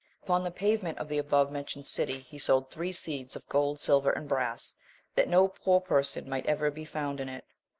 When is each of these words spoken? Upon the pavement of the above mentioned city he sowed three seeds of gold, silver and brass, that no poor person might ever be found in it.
Upon 0.23 0.43
the 0.43 0.49
pavement 0.49 0.97
of 0.97 1.07
the 1.09 1.19
above 1.19 1.51
mentioned 1.51 1.85
city 1.85 2.21
he 2.21 2.39
sowed 2.39 2.71
three 2.71 2.91
seeds 2.91 3.35
of 3.35 3.47
gold, 3.47 3.79
silver 3.79 4.09
and 4.09 4.27
brass, 4.27 4.73
that 5.13 5.29
no 5.29 5.47
poor 5.47 5.79
person 5.79 6.27
might 6.27 6.47
ever 6.47 6.71
be 6.71 6.85
found 6.85 7.19
in 7.19 7.29
it. 7.29 7.45